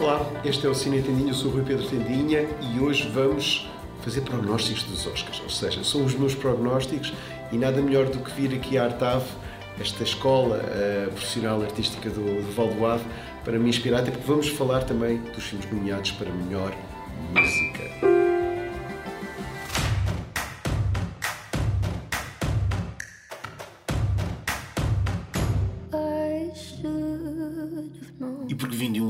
Olá, 0.00 0.30
este 0.44 0.64
é 0.64 0.68
o 0.68 0.74
Cine 0.74 1.02
Tendinha, 1.02 1.30
eu 1.30 1.34
sou 1.34 1.50
o 1.50 1.54
Rui 1.54 1.64
Pedro 1.64 1.84
Tendinha 1.84 2.48
e 2.60 2.78
hoje 2.78 3.08
vamos 3.08 3.68
fazer 4.00 4.20
prognósticos 4.20 4.84
dos 4.84 5.04
Oscars, 5.04 5.40
ou 5.42 5.50
seja, 5.50 5.82
são 5.82 6.04
os 6.04 6.14
meus 6.14 6.36
prognósticos 6.36 7.12
e 7.50 7.56
nada 7.58 7.82
melhor 7.82 8.06
do 8.06 8.20
que 8.20 8.30
vir 8.30 8.56
aqui 8.56 8.78
à 8.78 8.84
Artave, 8.84 9.26
esta 9.80 10.04
escola 10.04 10.58
uh, 10.58 11.10
profissional 11.10 11.60
artística 11.62 12.08
do, 12.10 12.46
do 12.46 12.52
Valdoado, 12.52 13.02
para 13.44 13.58
me 13.58 13.68
inspirar, 13.68 13.98
até 13.98 14.12
porque 14.12 14.24
vamos 14.24 14.48
falar 14.48 14.84
também 14.84 15.18
dos 15.34 15.42
filmes 15.42 15.68
nomeados 15.68 16.12
para 16.12 16.30
melhor 16.30 16.72
música. 17.34 17.57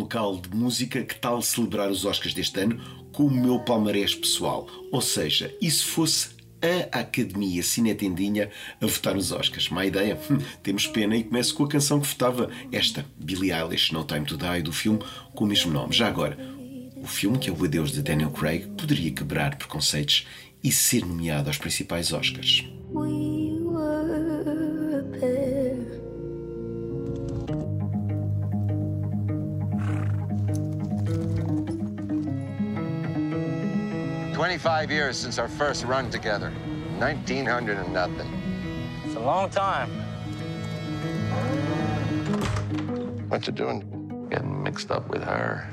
Local 0.08 0.38
de 0.38 0.56
música, 0.56 1.02
que 1.02 1.14
tal 1.14 1.42
celebrar 1.42 1.90
os 1.90 2.06
Oscars 2.06 2.32
deste 2.32 2.58
ano 2.60 2.80
com 3.12 3.24
o 3.24 3.30
meu 3.30 3.60
palmarés 3.60 4.14
pessoal? 4.14 4.66
Ou 4.90 5.02
seja, 5.02 5.54
e 5.60 5.70
se 5.70 5.84
fosse 5.84 6.30
a 6.62 7.00
Academia 7.00 7.62
Cinetendinha 7.62 8.50
a 8.80 8.86
votar 8.86 9.14
nos 9.14 9.30
Oscars. 9.30 9.68
Má 9.68 9.84
ideia? 9.84 10.18
Hum, 10.30 10.38
temos 10.62 10.86
pena 10.86 11.14
e 11.14 11.22
começo 11.22 11.54
com 11.54 11.64
a 11.64 11.68
canção 11.68 12.00
que 12.00 12.08
votava 12.08 12.50
esta, 12.72 13.04
Billie 13.18 13.52
Eilish, 13.52 13.92
No 13.92 14.02
Time 14.02 14.24
to 14.24 14.38
Die, 14.38 14.62
do 14.62 14.72
filme 14.72 15.00
com 15.34 15.44
o 15.44 15.46
mesmo 15.46 15.70
nome. 15.70 15.94
Já 15.94 16.08
agora, 16.08 16.38
o 16.96 17.06
filme, 17.06 17.38
que 17.38 17.50
é 17.50 17.52
o 17.52 17.64
Adeus 17.64 17.92
de 17.92 18.02
Daniel 18.02 18.30
Craig, 18.30 18.66
poderia 18.78 19.10
quebrar 19.10 19.56
preconceitos 19.56 20.26
e 20.64 20.72
ser 20.72 21.04
nomeado 21.04 21.48
aos 21.48 21.58
principais 21.58 22.14
Oscars. 22.14 22.64
25 34.38 34.92
years 34.92 35.16
since 35.16 35.36
our 35.36 35.48
first 35.48 35.84
run 35.84 36.08
together. 36.10 36.52
1900 36.98 37.76
and 37.76 37.92
nothing. 37.92 38.30
It's 39.04 39.16
a 39.16 39.18
long 39.18 39.50
time. 39.50 39.90
What 43.30 43.48
you 43.48 43.52
doing? 43.52 43.82
Getting 44.30 44.62
mixed 44.62 44.92
up 44.92 45.08
with 45.08 45.24
her. 45.24 45.68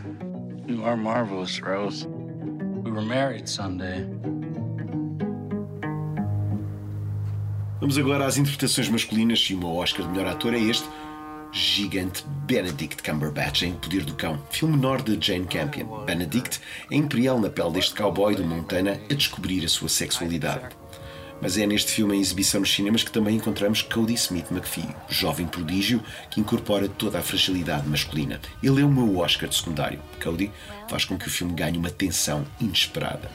You 0.66 0.83
are 0.83 0.97
marvelous, 0.97 1.61
Rose. 1.61 2.07
We 2.07 2.89
were 2.89 3.03
married 3.03 3.47
Sunday. 3.47 4.03
Vamos 7.79 8.00
agora 8.00 8.25
às 8.25 8.38
interpretações 8.38 8.89
masculinas 8.89 9.41
e 9.41 9.53
o 9.53 9.59
meu 9.59 9.75
Oscar 9.75 10.07
de 10.07 10.11
melhor 10.11 10.31
ator 10.31 10.55
é 10.55 10.59
este 10.59 10.89
gigante 11.55 12.25
Benedict 12.45 13.01
Cumberbatch 13.01 13.61
em 13.61 13.73
Poder 13.73 14.03
do 14.03 14.13
Cão, 14.13 14.43
filme 14.51 14.75
menor 14.75 15.01
de 15.01 15.17
Jane 15.25 15.45
Campion. 15.45 16.03
Benedict 16.03 16.59
é 16.91 16.95
imperial 16.97 17.39
na 17.39 17.49
pele 17.49 17.71
deste 17.71 17.95
cowboy 17.95 18.35
do 18.35 18.43
Montana 18.43 18.99
a 19.09 19.13
descobrir 19.13 19.63
a 19.63 19.69
sua 19.69 19.87
sexualidade. 19.87 20.75
Mas 21.41 21.57
é 21.57 21.65
neste 21.65 21.93
filme 21.93 22.17
em 22.17 22.19
exibição 22.19 22.59
nos 22.59 22.73
cinemas 22.73 23.03
que 23.03 23.11
também 23.11 23.37
encontramos 23.37 23.81
Cody 23.81 24.15
Smith 24.15 24.51
McPhee, 24.51 24.93
jovem 25.07 25.47
prodígio 25.47 26.03
que 26.29 26.41
incorpora 26.41 26.89
toda 26.89 27.19
a 27.19 27.23
fragilidade 27.23 27.87
masculina. 27.87 28.41
Ele 28.61 28.81
é 28.81 28.85
o 28.85 28.91
meu 28.91 29.17
Oscar 29.19 29.47
de 29.47 29.55
secundário. 29.55 30.01
Cody 30.21 30.51
faz 30.89 31.05
com 31.05 31.17
que 31.17 31.27
o 31.27 31.31
filme 31.31 31.53
ganhe 31.53 31.77
uma 31.77 31.89
tensão 31.89 32.45
inesperada. 32.59 33.31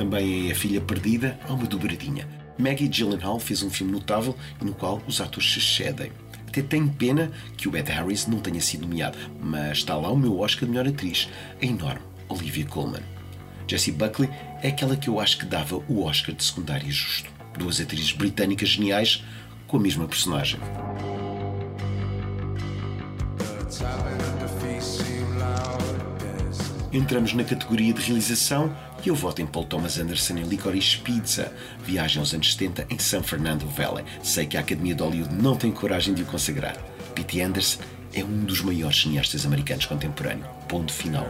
Também 0.00 0.48
é 0.48 0.52
A 0.52 0.54
Filha 0.54 0.80
Perdida, 0.80 1.38
há 1.46 1.52
uma 1.52 1.66
dobradinha. 1.66 2.26
Maggie 2.56 2.88
Gyllenhaal 2.88 3.38
fez 3.38 3.62
um 3.62 3.68
filme 3.68 3.92
notável 3.92 4.34
no 4.58 4.72
qual 4.72 5.02
os 5.06 5.20
atores 5.20 5.52
se 5.52 5.58
excedem. 5.58 6.10
Até 6.48 6.62
tenho 6.62 6.88
pena 6.88 7.30
que 7.54 7.68
o 7.68 7.76
Ed 7.76 7.92
Harris 7.92 8.26
não 8.26 8.38
tenha 8.38 8.62
sido 8.62 8.86
nomeado, 8.86 9.18
mas 9.38 9.76
está 9.76 9.94
lá 9.94 10.10
o 10.10 10.16
meu 10.16 10.40
Oscar 10.40 10.64
de 10.64 10.70
melhor 10.70 10.88
atriz, 10.88 11.28
a 11.60 11.66
enorme 11.66 12.00
Olivia 12.30 12.64
Colman. 12.64 13.02
Jessie 13.68 13.92
Buckley 13.92 14.30
é 14.62 14.68
aquela 14.68 14.96
que 14.96 15.08
eu 15.08 15.20
acho 15.20 15.36
que 15.36 15.44
dava 15.44 15.76
o 15.86 16.02
Oscar 16.02 16.34
de 16.34 16.44
secundária 16.44 16.90
justo. 16.90 17.30
Duas 17.58 17.78
atrizes 17.78 18.12
britânicas 18.12 18.70
geniais 18.70 19.22
com 19.66 19.76
a 19.76 19.80
mesma 19.80 20.08
personagem. 20.08 20.58
Entramos 26.92 27.32
na 27.34 27.44
categoria 27.44 27.92
de 27.92 28.00
realização 28.00 28.74
e 29.04 29.08
eu 29.08 29.14
voto 29.14 29.40
em 29.40 29.46
Paul 29.46 29.64
Thomas 29.64 29.96
Anderson 29.96 30.38
em 30.38 30.42
Licorice 30.42 30.98
Pizza, 30.98 31.52
viagem 31.84 32.18
aos 32.18 32.34
anos 32.34 32.52
70 32.52 32.86
em 32.90 32.98
San 32.98 33.22
Fernando 33.22 33.64
Valley. 33.64 34.04
Sei 34.24 34.44
que 34.44 34.56
a 34.56 34.60
Academia 34.60 34.94
de 34.94 35.02
Hollywood 35.02 35.32
não 35.32 35.54
tem 35.54 35.70
coragem 35.70 36.14
de 36.14 36.22
o 36.22 36.26
consagrar. 36.26 36.76
P.T. 37.14 37.42
Anderson 37.42 37.80
é 38.12 38.24
um 38.24 38.44
dos 38.44 38.60
maiores 38.62 39.02
cineastas 39.02 39.46
americanos 39.46 39.86
contemporâneos. 39.86 40.48
Ponto 40.68 40.92
final. 40.92 41.28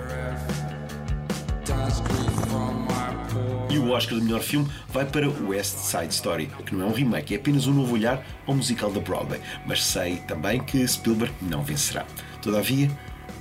E 3.69 3.79
o 3.79 3.91
Oscar 3.91 4.19
de 4.19 4.25
melhor 4.25 4.41
filme 4.41 4.67
vai 4.89 5.05
para 5.05 5.29
West 5.29 5.77
Side 5.77 6.15
Story, 6.15 6.51
que 6.65 6.75
não 6.75 6.87
é 6.87 6.89
um 6.89 6.95
remake, 6.95 7.35
é 7.35 7.37
apenas 7.37 7.67
um 7.67 7.75
novo 7.75 7.93
olhar 7.95 8.25
ao 8.47 8.55
musical 8.55 8.91
da 8.91 9.01
Broadway. 9.01 9.41
Mas 9.67 9.85
sei 9.85 10.17
também 10.27 10.59
que 10.61 10.89
Spielberg 10.89 11.35
não 11.43 11.63
vencerá. 11.63 12.07
Todavia, 12.41 12.91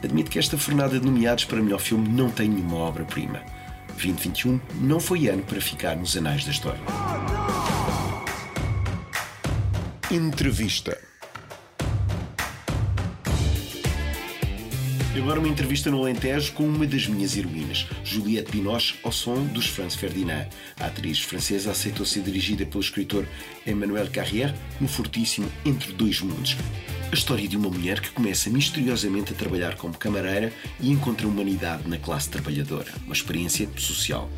admito 0.03 0.31
que 0.31 0.39
esta 0.39 0.57
fornada 0.57 0.99
de 0.99 1.05
nomeados 1.05 1.45
para 1.45 1.61
melhor 1.61 1.79
filme 1.79 2.07
não 2.09 2.29
tem 2.29 2.49
nenhuma 2.49 2.77
obra-prima. 2.77 3.41
2021 3.93 4.59
não 4.81 4.99
foi 4.99 5.27
ano 5.27 5.43
para 5.43 5.59
ficar 5.59 5.95
nos 5.95 6.15
anais 6.15 6.45
da 6.45 6.51
história. 6.51 6.81
Entrevista. 10.11 10.97
Agora 15.15 15.39
uma 15.39 15.49
entrevista 15.49 15.91
no 15.91 16.01
Alentejo 16.01 16.53
com 16.53 16.63
uma 16.63 16.87
das 16.87 17.05
minhas 17.07 17.35
heroínas, 17.35 17.85
Juliette 18.05 18.51
Binoche, 18.51 18.95
ao 19.03 19.11
som 19.11 19.43
dos 19.47 19.67
Franz 19.67 19.93
Ferdinand. 19.93 20.47
A 20.79 20.85
atriz 20.85 21.19
francesa 21.19 21.71
aceitou 21.71 22.05
ser 22.05 22.21
dirigida 22.21 22.65
pelo 22.65 22.81
escritor 22.81 23.27
Emmanuel 23.67 24.09
Carrière 24.09 24.55
no 24.79 24.87
fortíssimo 24.87 25.51
Entre 25.65 25.91
Dois 25.91 26.21
Mundos. 26.21 26.55
A 27.11 27.15
história 27.15 27.47
de 27.47 27.57
uma 27.57 27.69
mulher 27.69 27.99
que 28.01 28.11
começa 28.11 28.51
misteriosamente 28.51 29.33
a 29.33 29.35
trabalhar 29.35 29.75
como 29.75 29.95
camareira 29.95 30.53
e 30.79 30.91
encontra 30.91 31.27
humanidade 31.27 31.87
na 31.87 31.97
classe 31.97 32.29
trabalhadora. 32.29 32.91
Uma 33.05 33.13
experiência 33.13 33.67
social. 33.77 34.29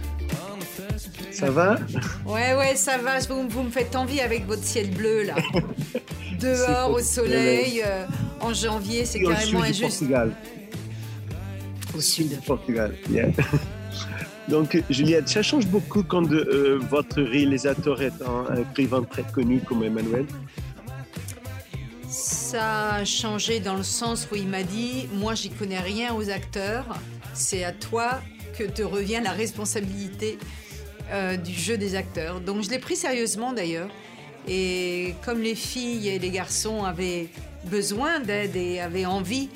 Ça 1.32 1.52
va 1.52 1.80
Ouais, 2.26 2.56
ouais, 2.56 2.78
ça 2.78 2.98
va. 2.98 3.20
Vous, 3.20 3.50
vous 3.50 3.64
me 3.64 3.72
faites 3.72 3.94
envie 3.96 4.22
avec 4.22 4.46
votre 4.46 4.64
ciel 4.64 4.90
bleu, 4.90 5.24
là. 5.24 5.36
Dehors, 6.40 6.92
au 6.92 7.00
soleil, 7.00 7.82
euh, 7.86 8.06
en 8.40 8.54
janvier, 8.54 9.04
c'est 9.06 9.22
carrément 9.22 9.64
injuste. 9.64 9.82
Portugal. 9.82 10.32
Au 11.94 12.00
sud. 12.00 12.40
Portugal, 12.46 12.96
yeah. 13.10 13.32
Donc, 14.48 14.82
Juliette, 14.90 15.28
ça 15.28 15.44
change 15.44 15.68
beaucoup 15.68 16.04
quand 16.04 16.32
euh, 16.32 16.80
votre 16.90 17.22
réalisateur 17.22 18.02
est 18.02 18.14
un 18.22 18.56
écrivain 18.56 19.04
très 19.04 19.24
connu 19.24 19.60
comme 19.60 19.84
Emmanuel 19.84 20.26
ça 22.52 22.96
a 22.96 23.06
changé 23.06 23.62
dans 23.62 23.76
le 23.76 23.84
sens 23.84 24.28
où 24.30 24.36
il 24.36 24.46
m'a 24.46 24.64
dit 24.64 25.08
Moi, 25.14 25.36
j'y 25.36 25.50
connais 25.50 25.80
rien 25.80 26.14
aux 26.14 26.30
acteurs, 26.30 26.86
c'est 27.34 27.64
à 27.64 27.72
toi 27.72 28.22
que 28.58 28.66
te 28.66 28.82
revient 28.82 29.22
la 29.24 29.32
responsabilité 29.32 30.38
euh, 31.12 31.38
du 31.38 31.54
jeu 31.54 31.78
des 31.78 31.96
acteurs. 31.96 32.42
Donc, 32.42 32.62
je 32.62 32.70
l'ai 32.70 32.80
pris 32.80 32.98
sérieusement 32.98 33.54
d'ailleurs. 33.54 33.90
Et 34.50 35.16
comme 35.24 35.40
les 35.42 35.56
filles 35.56 36.10
et 36.10 36.20
les 36.20 36.30
garçons 36.30 36.84
avaient 36.84 37.30
besoin 37.66 38.20
d'aide 38.20 38.58
et 38.58 38.82
avaient 38.82 39.06
envie 39.06 39.48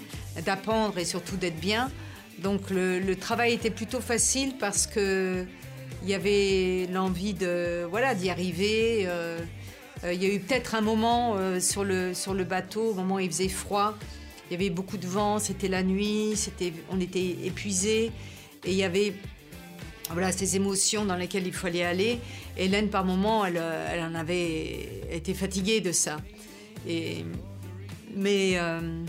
d'apprendre 0.46 0.98
et 0.98 1.04
surtout 1.04 1.36
d'être 1.36 1.60
bien, 1.60 1.92
donc 2.40 2.70
le, 2.70 3.14
travail 3.16 3.52
était 3.52 3.72
plutôt 3.72 4.00
facile 4.00 4.56
parce 4.58 4.88
que 4.88 5.46
il 6.02 6.10
y 6.10 6.14
avait 6.14 6.88
l'envie 6.94 7.34
de 7.34 7.86
voilà 7.90 8.16
d'y 8.16 8.30
arriver. 8.30 9.04
Euh, 9.06 9.38
il 10.14 10.22
y 10.22 10.26
a 10.26 10.34
eu 10.34 10.40
peut-être 10.40 10.76
un 10.76 10.82
moment 10.82 11.36
euh, 11.36 11.60
sur, 11.60 11.84
le, 11.84 12.14
sur 12.14 12.34
le 12.34 12.44
bateau, 12.44 12.92
au 12.92 12.94
moment 12.94 13.16
où 13.16 13.20
il 13.20 13.30
faisait 13.30 13.50
froid. 13.50 13.98
Il 14.50 14.54
y 14.54 14.56
avait 14.56 14.70
beaucoup 14.70 14.98
de 14.98 15.08
vent, 15.08 15.40
c'était 15.40 15.68
la 15.68 15.84
nuit, 15.84 16.36
on 16.92 17.00
était 17.00 17.36
épuisés. 17.44 18.12
Et 18.64 18.72
il 18.72 18.76
y 18.76 18.84
avait 18.84 19.14
voilà, 20.12 20.32
ces 20.32 20.56
émotions 20.56 21.06
dans 21.06 21.16
lesquelles 21.16 21.48
il 21.48 21.54
fallait 21.54 21.84
aller. 21.84 22.20
Hélène, 22.58 22.90
par 22.90 23.06
moment, 23.06 23.46
elle, 23.46 23.62
elle 23.92 24.02
en 24.02 24.14
avait 24.14 25.02
été 25.12 25.34
fatiguée 25.34 25.82
de 25.82 25.92
ça. 25.92 26.18
Et, 26.88 27.26
mais 28.16 28.54
euh, 28.56 29.04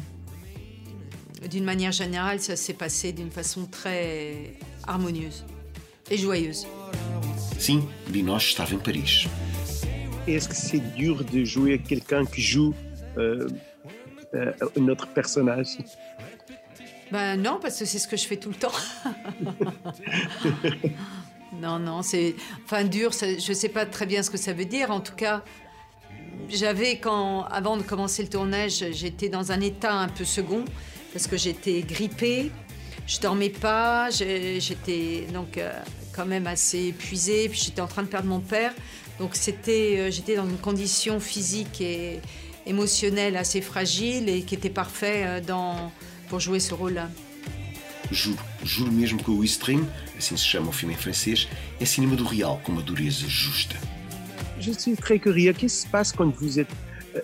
d'une 1.50 1.64
manière 1.64 1.92
générale, 1.92 2.40
ça 2.40 2.56
s'est 2.56 2.72
passé 2.74 3.12
d'une 3.12 3.30
façon 3.30 3.66
très 3.66 4.54
harmonieuse 4.86 5.44
et 6.10 6.16
joyeuse. 6.16 6.66
Sim, 7.58 7.86
Binoche 8.08 8.50
estava 8.50 8.74
em 8.74 8.78
Paris. 8.78 9.28
Est-ce 10.34 10.48
que 10.48 10.54
c'est 10.54 10.94
dur 10.94 11.24
de 11.24 11.44
jouer 11.44 11.78
quelqu'un 11.78 12.24
qui 12.24 12.42
joue 12.42 12.74
euh, 13.16 13.48
euh, 14.34 14.52
un 14.76 14.88
autre 14.88 15.06
personnage? 15.08 15.78
Ben 17.12 17.36
non, 17.40 17.58
parce 17.60 17.78
que 17.78 17.84
c'est 17.84 17.98
ce 17.98 18.08
que 18.08 18.16
je 18.16 18.26
fais 18.26 18.36
tout 18.36 18.50
le 18.50 18.56
temps. 18.56 18.72
Non, 21.60 21.78
non, 21.78 22.02
c'est. 22.02 22.34
Enfin, 22.64 22.84
dur, 22.84 23.12
je 23.12 23.48
ne 23.48 23.54
sais 23.54 23.68
pas 23.68 23.86
très 23.86 24.06
bien 24.06 24.22
ce 24.22 24.30
que 24.30 24.36
ça 24.36 24.52
veut 24.52 24.64
dire. 24.64 24.90
En 24.90 25.00
tout 25.00 25.14
cas, 25.14 25.42
j'avais, 26.48 26.98
quand, 26.98 27.44
avant 27.44 27.76
de 27.76 27.82
commencer 27.82 28.22
le 28.22 28.28
tournage, 28.28 28.84
j'étais 28.92 29.28
dans 29.28 29.52
un 29.52 29.60
état 29.60 29.94
un 29.94 30.08
peu 30.08 30.24
second, 30.24 30.64
parce 31.12 31.26
que 31.26 31.36
j'étais 31.36 31.80
grippée, 31.80 32.50
je 33.06 33.20
dormais 33.20 33.50
pas, 33.50 34.10
j'étais 34.10 35.26
donc 35.32 35.58
euh, 35.58 35.72
quand 36.12 36.26
même 36.26 36.46
assez 36.46 36.86
épuisée, 36.88 37.48
puis 37.48 37.60
j'étais 37.64 37.80
en 37.80 37.86
train 37.86 38.02
de 38.02 38.08
perdre 38.08 38.28
mon 38.28 38.40
père. 38.40 38.72
Donc 39.18 39.34
c'était, 39.34 39.96
euh, 39.98 40.10
j'étais 40.10 40.36
dans 40.36 40.48
une 40.48 40.58
condition 40.58 41.20
physique 41.20 41.80
et 41.80 42.20
émotionnelle 42.66 43.36
assez 43.36 43.60
fragile 43.60 44.28
et 44.28 44.42
qui 44.42 44.54
était 44.54 44.70
parfait 44.70 45.24
euh, 45.24 45.40
dans, 45.40 45.92
pour 46.28 46.40
jouer 46.40 46.60
ce 46.60 46.74
rôle-là. 46.74 47.08
Juro, 48.12 48.36
juro 48.64 48.90
mesmo 48.90 49.20
que 49.20 49.30
o 49.32 49.44
Stream, 49.44 49.84
assim 50.16 50.36
se 50.36 50.46
chama 50.46 50.68
o 50.68 50.72
filme 50.72 50.92
em 50.92 50.96
francês, 50.96 51.48
é 51.80 51.84
cinema 51.84 52.14
do 52.14 52.24
real 52.24 52.60
com 52.62 52.72
uma 52.72 52.82
dureza 52.82 53.26
justa. 53.26 53.76
Je 54.60 54.70
suis 54.72 54.96
très 54.96 55.18
curieux. 55.18 55.52
Qu'est-ce 55.52 55.82
qui 55.82 55.86
se 55.86 55.88
passe 55.88 56.12
quand 56.12 56.32
vous 56.40 56.60
êtes 56.60 56.68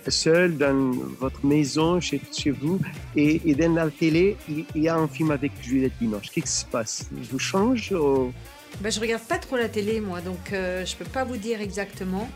seul 0.09 0.57
dans 0.57 0.91
votre 1.21 1.45
maison, 1.45 2.01
chez, 2.01 2.21
vous, 2.51 2.81
et, 3.17 3.41
et 3.45 3.55
dans 3.55 3.73
la 3.75 3.91
télé, 3.91 4.37
il 4.49 4.83
y 4.83 4.89
a 4.89 4.97
un 4.97 5.09
film 5.09 5.31
avec 5.31 5.53
Juliette 5.63 5.93
Binoche 6.01 6.31
Qu'est-ce 6.33 6.45
qui 6.47 6.61
se 6.61 6.65
passe? 6.67 7.09
Vous 7.13 7.39
change 7.39 7.93
ou- 7.93 8.33
Ben, 8.81 8.91
je 8.91 9.01
regarde 9.01 9.23
pas 9.23 9.39
trop 9.39 9.57
la 9.57 9.69
télé, 9.69 10.01
moi, 10.01 10.21
donc 10.21 10.53
euh, 10.53 10.85
je 10.87 10.97
peux 10.97 11.05
pas 11.05 11.25
vous 11.25 11.37
dire 11.37 11.61
exactement. 11.61 12.29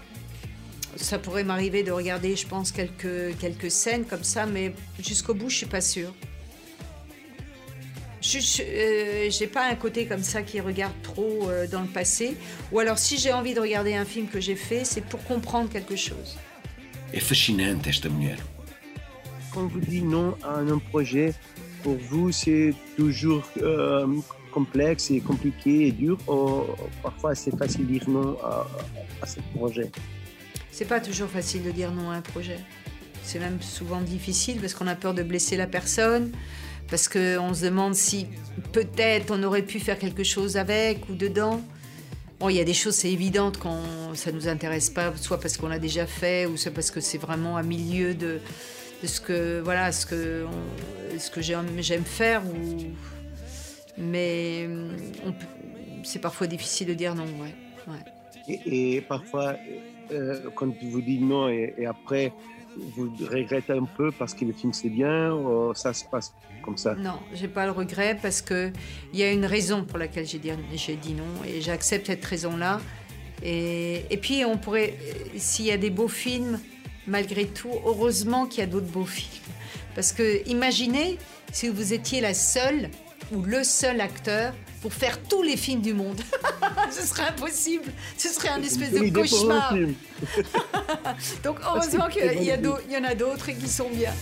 Ça 0.97 1.19
pourrait 1.19 1.45
m'arriver 1.45 1.83
de 1.83 1.93
regarder, 1.93 2.37
je 2.37 2.47
pense, 2.47 2.73
quelques, 2.73 3.37
quelques 3.39 3.71
scènes 3.71 4.05
comme 4.07 4.25
ça, 4.25 4.47
mais 4.47 4.73
jusqu'au 4.99 5.35
bout, 5.35 5.51
je 5.51 5.57
suis 5.59 5.67
pas 5.67 5.83
sûre. 5.83 6.13
Je 8.23 8.39
je- 8.41 8.63
euh, 9.45 9.47
pas 9.53 9.67
un 9.69 9.75
côté 9.77 10.07
comme 10.07 10.23
ça 10.23 10.43
qui 10.43 10.59
regarde 10.61 10.95
trop 11.03 11.49
euh, 11.49 11.67
dans 11.67 11.83
le 11.83 11.87
passé. 11.87 12.35
Ou 12.73 12.79
alors, 12.81 12.99
si 12.99 13.19
j'ai 13.19 13.33
envie 13.33 13.55
de 13.55 13.61
regarder 13.61 13.95
un 13.95 14.05
film 14.05 14.27
que 14.27 14.41
j'ai 14.41 14.57
fait, 14.57 14.85
c'est 14.85 15.03
pour 15.05 15.23
comprendre 15.25 15.69
quelque 15.71 15.97
chose. 15.97 16.37
É 17.13 17.21
fascinante 17.21 17.89
esta 17.89 18.09
mulher. 18.09 18.39
Quand 19.53 19.69
vous 19.69 19.81
dites 19.81 20.05
non 20.05 20.37
à 20.43 20.59
un 20.59 20.79
projet, 20.79 21.35
pour 21.83 21.97
vous, 21.97 22.33
c'est 22.33 22.75
toujours 22.97 23.45
euh, 23.63 24.07
complexe 24.51 25.11
et 25.11 25.21
compliqué 25.21 25.87
et 25.87 25.93
dur, 25.93 26.19
ou 26.29 26.65
parfois 27.03 27.35
c'est 27.35 27.57
facile 27.57 27.87
de 27.87 27.93
dire 27.93 28.09
non 28.09 28.37
à, 28.43 28.67
à 29.23 29.27
ce 29.27 29.41
projet? 29.55 29.91
C'est 30.71 30.85
pas 30.85 31.01
toujours 31.01 31.29
facile 31.29 31.63
de 31.63 31.71
dire 31.71 31.91
non 31.93 32.11
à 32.11 32.17
un 32.17 32.21
projet. 32.21 32.59
C'est 33.23 33.39
même 33.39 33.63
souvent 33.63 34.01
difficile 34.01 34.61
parce 34.61 34.75
qu'on 34.75 34.87
a 34.87 34.95
peur 34.95 35.15
de 35.15 35.23
blesser 35.23 35.57
la 35.57 35.67
personne, 35.67 36.33
parce 36.91 37.09
qu'on 37.09 37.55
se 37.55 37.65
demande 37.65 37.95
si 37.95 38.27
peut-être 38.73 39.33
on 39.33 39.43
aurait 39.43 39.63
pu 39.63 39.81
faire 39.81 39.99
quelque 39.99 40.25
chose 40.25 40.57
avec 40.57 41.09
ou 41.09 41.15
dedans. 41.15 41.63
Bon, 42.39 42.51
il 42.51 42.57
y 42.57 42.61
a 42.61 42.65
des 42.65 42.75
choses, 42.75 42.95
c'est 42.95 43.11
évident 43.11 43.51
quand 43.51 43.81
ça 44.15 44.31
nous 44.31 44.47
intéresse 44.47 44.91
pas, 44.91 45.17
soit 45.17 45.41
parce 45.41 45.57
qu'on 45.57 45.69
l'a 45.69 45.79
déjà 45.79 46.07
fait, 46.07 46.45
ou 46.45 46.57
soit 46.59 46.71
parce 46.71 46.91
que 46.91 47.01
c'est 47.01 47.17
vraiment 47.17 47.57
à 47.57 47.63
milieu 47.63 48.15
de, 48.15 48.41
ce 49.03 49.21
que 49.21 49.61
voilà, 49.61 49.91
ce 49.91 50.05
que 50.05 50.45
ce 51.19 51.31
que 51.31 51.41
j'aime 51.41 52.05
faire. 52.05 52.43
Ou 52.45 52.77
mais 53.99 54.69
c'est 56.03 56.21
parfois 56.21 56.47
difficile 56.47 56.89
de 56.89 56.95
dire 56.95 57.15
non. 57.15 57.25
Ouais. 57.25 58.55
Et, 58.67 59.01
parfois, 59.01 59.57
euh, 60.13 60.51
quand 60.55 60.69
vous 60.83 61.01
dites 61.01 61.23
non 61.23 61.49
et 61.49 61.87
après, 61.87 62.33
vous 62.95 63.11
regrettez 63.31 63.73
un 63.73 63.85
peu 63.85 64.11
parce 64.13 64.35
que 64.35 64.45
le 64.45 64.53
film 64.53 64.73
c'est 64.73 64.89
bien, 64.89 65.33
ou 65.33 65.75
ça 65.75 65.93
se 65.93 66.05
passe 66.05 66.35
comme 66.63 66.77
ça? 66.77 66.95
Non, 66.95 67.19
j'ai 67.35 67.49
pas 67.49 67.67
le 67.67 67.73
regret 67.73 68.19
parce 68.21 68.43
que 68.43 68.73
il 69.13 69.19
y 69.19 69.23
a 69.23 69.31
une 69.31 69.47
raison 69.47 69.85
pour 69.85 69.99
laquelle 69.99 70.27
j'ai 70.27 70.39
dit, 70.39 71.15
non 71.15 71.45
et 71.47 71.61
j'accepte 71.61 72.07
cette 72.07 72.25
raison-là. 72.25 72.81
Et, 73.43 74.05
et 74.11 74.17
puis 74.17 74.45
on 74.45 74.57
pourrait, 74.57 74.95
s'il 75.37 75.67
y 75.67 75.71
a 75.71 75.77
des 75.77 75.91
beaux 75.91 76.09
films, 76.09 76.59
malgré 77.07 77.47
tout, 77.47 77.73
heureusement 77.85 78.47
qu'il 78.47 78.61
y 78.61 78.63
a 78.63 78.67
d'autres 78.67 78.87
beaux 78.87 79.05
films. 79.05 79.43
Parce 79.95 80.13
que 80.13 80.47
imaginez 80.49 81.19
si 81.53 81.69
vous 81.69 81.93
étiez 81.93 82.21
la 82.21 82.35
seule 82.35 82.91
ou 83.33 83.43
le 83.43 83.65
seul 83.65 84.01
acteur 84.01 84.53
pour 84.87 84.95
faire 84.95 85.21
tous 85.21 85.43
les 85.43 85.57
films 85.57 85.81
du 85.81 85.93
monde. 85.93 86.21
Ce 86.93 87.05
serait 87.05 87.27
impossible. 87.31 87.91
Ce 88.17 88.29
serait 88.29 88.51
un 88.51 88.63
espèce 88.63 88.93
Une 88.93 89.11
de 89.11 89.19
cauchemar. 89.19 89.75
Donc 91.43 91.59
heureusement 91.67 92.07
qu'il 92.07 92.41
y, 92.41 92.47
y 92.47 92.97
en 92.97 93.05
a 93.05 93.15
d'autres 93.17 93.51
qui 93.51 93.69
sont 93.69 93.91
bien. 93.91 94.13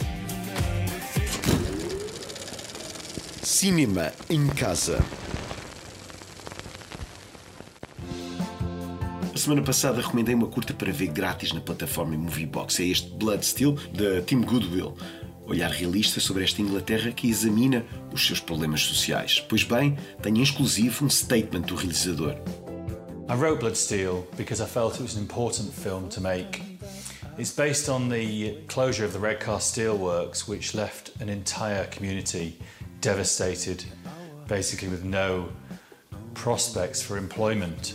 Cinema 3.42 4.10
em 4.30 4.48
casa. 4.56 4.98
A 9.34 9.36
semana 9.36 9.60
passada 9.60 10.00
recomendei 10.00 10.34
uma 10.34 10.46
curta 10.46 10.72
para 10.72 10.90
ver 10.90 11.08
grátis 11.08 11.52
na 11.52 11.60
plataforma 11.60 12.16
Moviebox. 12.16 12.80
É 12.80 12.84
este 12.84 13.10
Blood 13.10 13.44
Steel, 13.44 13.74
de 13.92 14.22
Tim 14.22 14.40
Goodwill. 14.40 14.94
Olhar 15.46 15.70
realista 15.70 16.20
sobre 16.20 16.44
esta 16.44 16.62
Inglaterra 16.62 17.12
que 17.12 17.28
examina 17.28 17.84
os 18.12 18.26
seus 18.26 18.40
problemas 18.40 18.82
sociais. 18.82 19.44
Pois 19.48 19.62
bem, 19.62 19.96
tem 20.22 20.38
em 20.38 20.42
exclusivo 20.42 21.04
um 21.04 21.10
statement 21.10 21.66
do 21.66 21.74
realizador. 21.74 22.36
I 23.28 23.34
wrote 23.34 23.60
Bloodsteel 23.60 24.26
because 24.36 24.62
I 24.62 24.66
felt 24.66 24.96
it 24.96 25.02
was 25.02 25.16
an 25.16 25.22
important 25.22 25.72
film 25.72 26.08
to 26.10 26.20
make. 26.20 26.62
It's 27.36 27.50
based 27.50 27.88
on 27.88 28.08
the 28.08 28.62
closure 28.68 29.04
of 29.04 29.12
the 29.12 29.18
Redcar 29.18 29.58
Steelworks, 29.58 30.46
which 30.46 30.74
left 30.74 31.10
an 31.20 31.28
entire 31.28 31.86
community 31.86 32.58
devastated, 33.00 33.84
basically 34.46 34.88
with 34.88 35.04
no 35.04 35.48
prospects 36.34 37.02
for 37.02 37.16
employment. 37.16 37.94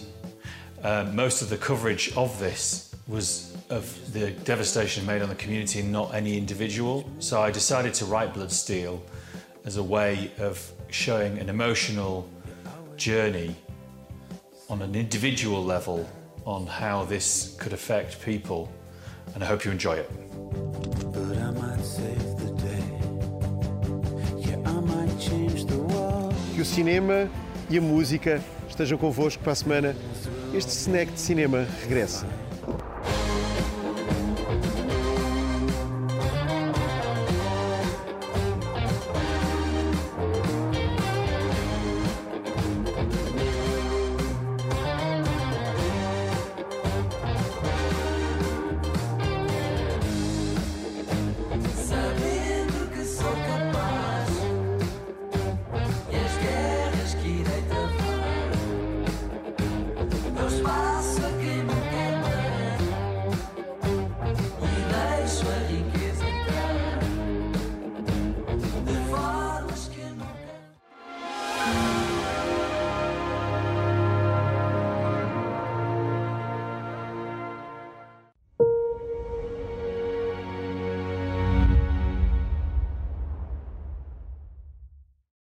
Uh, 0.83 1.05
most 1.13 1.41
of 1.41 1.49
the 1.49 1.57
coverage 1.57 2.11
of 2.15 2.39
this 2.39 2.93
was 3.07 3.55
of 3.69 4.13
the 4.13 4.31
devastation 4.43 5.05
made 5.05 5.21
on 5.21 5.29
the 5.29 5.35
community 5.35 5.79
and 5.79 5.91
not 5.91 6.13
any 6.13 6.37
individual. 6.37 7.07
So 7.19 7.41
I 7.41 7.51
decided 7.51 7.93
to 7.95 8.05
write 8.05 8.33
Blood 8.33 8.51
Steel 8.51 9.01
as 9.65 9.77
a 9.77 9.83
way 9.83 10.31
of 10.39 10.71
showing 10.89 11.37
an 11.37 11.49
emotional 11.49 12.27
journey 12.97 13.55
on 14.69 14.81
an 14.81 14.95
individual 14.95 15.63
level 15.63 16.07
on 16.45 16.65
how 16.65 17.03
this 17.05 17.55
could 17.59 17.73
affect 17.73 18.21
people, 18.23 18.71
and 19.33 19.43
I 19.43 19.47
hope 19.47 19.65
you 19.65 19.71
enjoy 19.71 19.97
it. 19.97 20.09
But 21.13 21.37
I 21.37 21.51
might 21.51 21.83
save 21.83 22.37
the 22.37 22.51
day. 22.57 22.83
Yeah, 24.37 24.57
I 24.65 24.79
might 24.79 25.19
change 25.19 25.65
the 25.65 25.77
world. 25.77 26.33
Que 26.55 26.61
o 26.61 26.65
cinema 26.65 27.29
e 27.69 27.77
a 27.77 27.81
música 27.81 28.41
estejam 28.67 28.97
convosco 28.97 29.43
para 29.43 29.53
a 29.53 29.55
semana. 29.55 29.95
Este 30.53 30.71
snack 30.71 31.11
de 31.11 31.19
cinema 31.19 31.67
regressa. 31.83 32.25